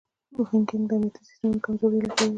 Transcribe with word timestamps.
هیکنګ 0.49 0.83
د 0.89 0.91
امنیتي 0.95 1.21
سیسټمونو 1.27 1.63
کمزورۍ 1.65 1.99
لټوي. 2.07 2.29